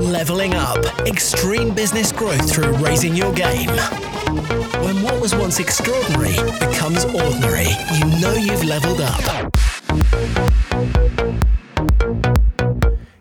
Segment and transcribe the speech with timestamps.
[0.00, 0.84] Leveling up.
[1.06, 3.68] Extreme business growth through raising your game.
[4.82, 9.52] When what was once extraordinary becomes ordinary, you know you've leveled up.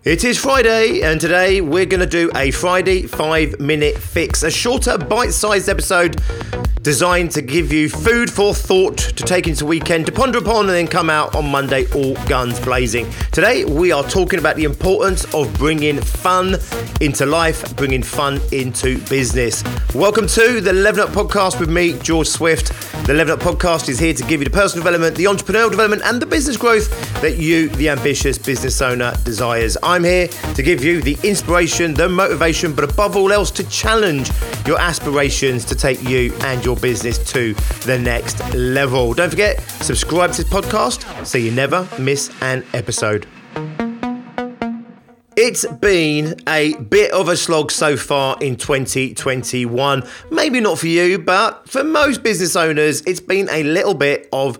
[0.03, 4.49] It is Friday, and today we're going to do a Friday five minute fix, a
[4.49, 6.21] shorter, bite sized episode
[6.87, 10.61] designed to give you food for thought to take into the weekend, to ponder upon,
[10.67, 13.05] and then come out on Monday all guns blazing.
[13.33, 16.55] Today, we are talking about the importance of bringing fun
[17.01, 19.65] into life, bringing fun into business.
[19.93, 22.71] Welcome to the Level Up Podcast with me, George Swift.
[23.05, 26.03] The Level Up Podcast is here to give you the personal development, the entrepreneurial development,
[26.05, 26.89] and the business growth
[27.21, 29.75] that you, the ambitious business owner, desires.
[29.83, 34.31] I'm here to give you the inspiration, the motivation, but above all else, to challenge
[34.65, 37.53] your aspirations to take you and your business to
[37.85, 39.13] the next level.
[39.13, 43.27] Don't forget, subscribe to this podcast so you never miss an episode.
[45.35, 50.03] It's been a bit of a slog so far in 2021.
[50.31, 54.57] Maybe not for you, but for most business owners, it's been a little bit of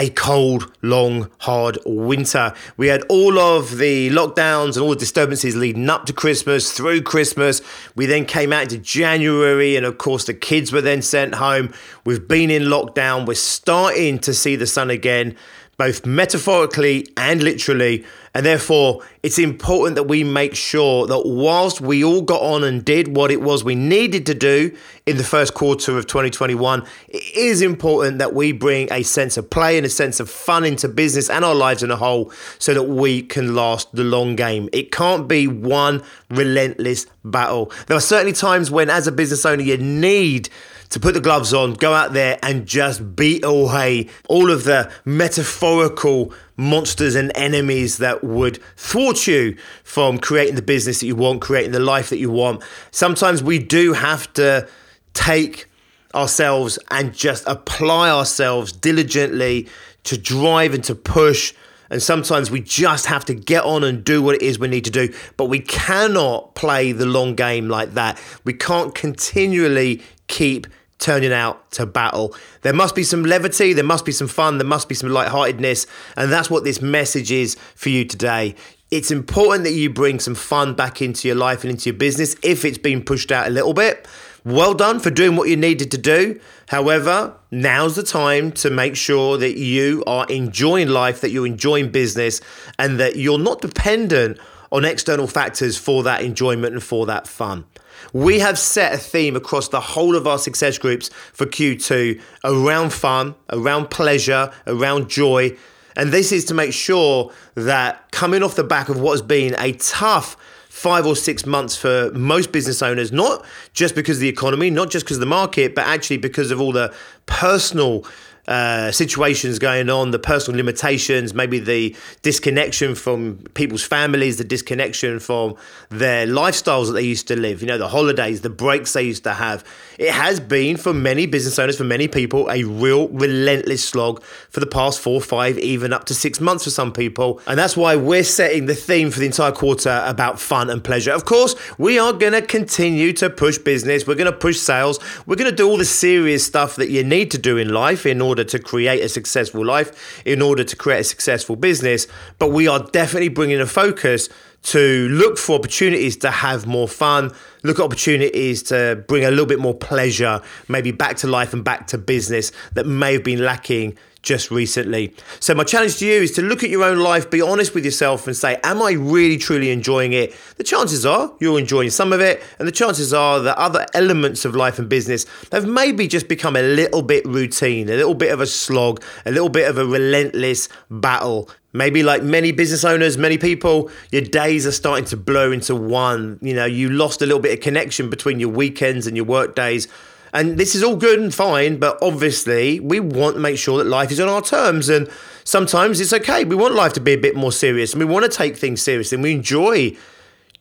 [0.00, 2.54] a cold, long, hard winter.
[2.78, 7.02] We had all of the lockdowns and all the disturbances leading up to Christmas, through
[7.02, 7.60] Christmas.
[7.94, 11.74] We then came out into January, and of course, the kids were then sent home.
[12.06, 13.26] We've been in lockdown.
[13.26, 15.36] We're starting to see the sun again
[15.80, 18.04] both metaphorically and literally.
[18.34, 22.84] And therefore, it's important that we make sure that whilst we all got on and
[22.84, 27.34] did what it was we needed to do in the first quarter of 2021, it
[27.34, 30.86] is important that we bring a sense of play and a sense of fun into
[30.86, 34.68] business and our lives in a whole so that we can last the long game.
[34.74, 37.72] It can't be one relentless battle.
[37.86, 40.50] There are certainly times when, as a business owner, you need
[40.90, 44.90] to put the gloves on, go out there and just beat away all of the
[45.04, 51.40] metaphorical monsters and enemies that would thwart you from creating the business that you want,
[51.40, 52.62] creating the life that you want.
[52.90, 54.68] Sometimes we do have to
[55.14, 55.66] take
[56.14, 59.68] ourselves and just apply ourselves diligently
[60.02, 61.54] to drive and to push.
[61.88, 64.84] And sometimes we just have to get on and do what it is we need
[64.84, 65.12] to do.
[65.36, 68.20] But we cannot play the long game like that.
[68.44, 70.66] We can't continually keep
[71.00, 72.34] turning out to battle.
[72.62, 75.86] There must be some levity, there must be some fun, there must be some lightheartedness,
[76.16, 78.54] and that's what this message is for you today.
[78.90, 82.36] It's important that you bring some fun back into your life and into your business
[82.42, 84.06] if it's been pushed out a little bit.
[84.44, 86.40] Well done for doing what you needed to do.
[86.68, 91.90] However, now's the time to make sure that you are enjoying life, that you're enjoying
[91.90, 92.40] business,
[92.78, 94.38] and that you're not dependent
[94.72, 97.64] on external factors for that enjoyment and for that fun.
[98.12, 102.92] We have set a theme across the whole of our success groups for Q2 around
[102.92, 105.56] fun, around pleasure, around joy.
[105.96, 109.54] And this is to make sure that coming off the back of what has been
[109.58, 110.36] a tough
[110.70, 113.44] five or six months for most business owners, not
[113.74, 116.60] just because of the economy, not just because of the market, but actually because of
[116.60, 116.94] all the
[117.26, 118.06] personal
[118.48, 125.20] uh, situations going on, the personal limitations, maybe the disconnection from people's families, the disconnection
[125.20, 125.54] from
[125.90, 129.24] their lifestyles that they used to live, you know, the holidays, the breaks they used
[129.24, 129.64] to have.
[129.98, 134.60] It has been for many business owners, for many people, a real relentless slog for
[134.60, 137.40] the past four, five, even up to six months for some people.
[137.46, 141.12] And that's why we're setting the theme for the entire quarter about fun and pleasure.
[141.12, 144.98] Of course, we are going to continue to push business, we're going to push sales,
[145.26, 148.06] we're going to do all the serious stuff that you need to do in life
[148.06, 152.06] in order order to create a successful life, in order to create a successful business.
[152.38, 154.28] But we are definitely bringing a focus
[154.62, 157.32] to look for opportunities to have more fun,
[157.62, 161.64] look at opportunities to bring a little bit more pleasure, maybe back to life and
[161.64, 165.14] back to business that may have been lacking just recently.
[165.38, 167.84] So, my challenge to you is to look at your own life, be honest with
[167.84, 170.34] yourself, and say, Am I really truly enjoying it?
[170.56, 174.44] The chances are you're enjoying some of it, and the chances are that other elements
[174.44, 178.32] of life and business have maybe just become a little bit routine, a little bit
[178.32, 181.48] of a slog, a little bit of a relentless battle.
[181.72, 186.38] Maybe, like many business owners, many people, your days are starting to blur into one.
[186.42, 189.54] You know, you lost a little bit of connection between your weekends and your work
[189.54, 189.86] days
[190.32, 193.88] and this is all good and fine, but obviously we want to make sure that
[193.88, 194.88] life is on our terms.
[194.88, 195.08] And
[195.44, 196.44] sometimes it's okay.
[196.44, 198.80] We want life to be a bit more serious and we want to take things
[198.80, 199.96] seriously and we enjoy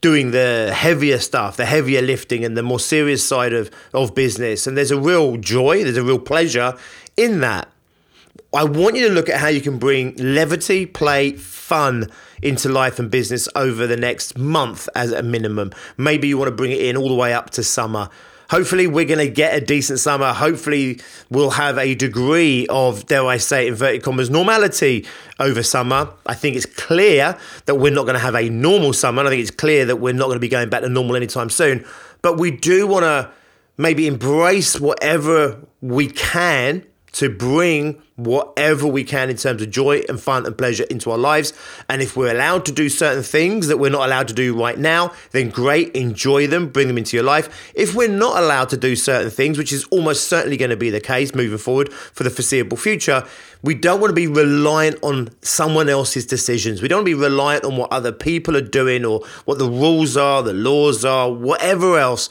[0.01, 4.65] doing the heavier stuff, the heavier lifting and the more serious side of, of business.
[4.65, 6.73] And there's a real joy, there's a real pleasure
[7.15, 7.69] in that.
[8.51, 12.09] I want you to look at how you can bring levity, play, fun
[12.41, 15.71] into life and business over the next month as a minimum.
[15.97, 18.09] Maybe you want to bring it in all the way up to summer.
[18.49, 20.33] Hopefully, we're going to get a decent summer.
[20.33, 20.99] Hopefully,
[21.29, 25.05] we'll have a degree of, dare I say, inverted commas, normality
[25.39, 26.11] over summer.
[26.25, 27.37] I think it's clear
[27.67, 29.23] that we're not going to have a normal summer.
[29.23, 31.51] I think it's clear that we're not going to be going back to normal anytime
[31.51, 31.85] soon.
[32.23, 33.29] But we do want to
[33.77, 40.19] maybe embrace whatever we can to bring whatever we can in terms of joy and
[40.19, 41.53] fun and pleasure into our lives.
[41.87, 44.77] And if we're allowed to do certain things that we're not allowed to do right
[44.77, 47.71] now, then great, enjoy them, bring them into your life.
[47.75, 50.89] If we're not allowed to do certain things, which is almost certainly going to be
[50.89, 53.25] the case moving forward for the foreseeable future,
[53.61, 56.81] we don't want to be reliant on someone else's decisions.
[56.81, 59.69] We don't want to be reliant on what other people are doing or what the
[59.69, 62.29] rules are, the laws are, whatever else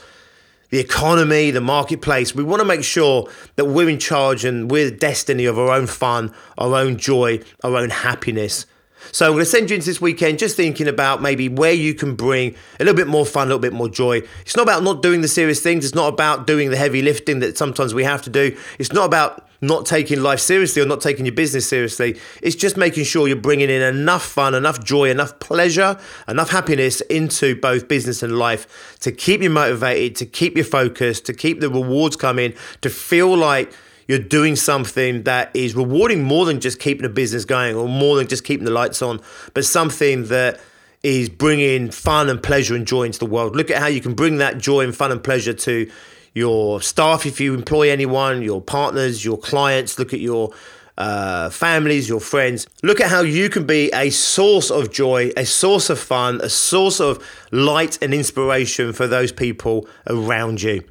[0.70, 2.35] the economy, the marketplace.
[2.35, 5.70] We want to make sure that we're in charge and we're the destiny of our
[5.70, 8.67] own fun, our own joy, our own happiness.
[9.12, 11.94] So I'm going to send you into this weekend just thinking about maybe where you
[11.94, 14.22] can bring a little bit more fun, a little bit more joy.
[14.42, 15.84] It's not about not doing the serious things.
[15.84, 18.56] It's not about doing the heavy lifting that sometimes we have to do.
[18.78, 22.18] It's not about not taking life seriously or not taking your business seriously.
[22.42, 25.98] It's just making sure you're bringing in enough fun, enough joy, enough pleasure,
[26.28, 31.26] enough happiness into both business and life to keep you motivated, to keep you focused,
[31.26, 33.72] to keep the rewards coming, to feel like
[34.08, 38.16] you're doing something that is rewarding more than just keeping a business going or more
[38.16, 39.20] than just keeping the lights on,
[39.55, 40.58] but something that
[41.02, 43.55] is bringing fun and pleasure and joy into the world.
[43.55, 45.88] Look at how you can bring that joy and fun and pleasure to
[46.34, 50.52] your staff if you employ anyone, your partners, your clients, look at your
[50.96, 52.66] uh, families, your friends.
[52.82, 56.49] Look at how you can be a source of joy, a source of fun, a
[56.49, 60.82] source of light and inspiration for those people around you.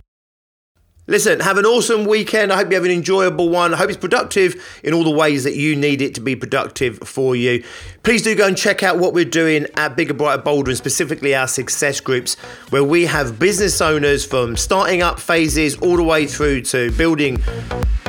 [1.10, 2.52] Listen, have an awesome weekend.
[2.52, 3.74] I hope you have an enjoyable one.
[3.74, 7.00] I hope it's productive in all the ways that you need it to be productive
[7.00, 7.64] for you.
[8.04, 11.34] Please do go and check out what we're doing at Bigger, Brighter, Bolder, and specifically
[11.34, 12.36] our success groups,
[12.72, 17.42] where we have business owners from starting up phases all the way through to building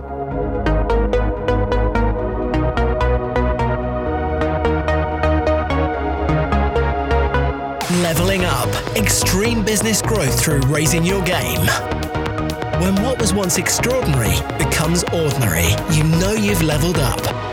[8.03, 8.69] Leveling up.
[8.97, 11.67] Extreme business growth through raising your game.
[12.81, 17.44] When what was once extraordinary becomes ordinary, you know you've leveled up.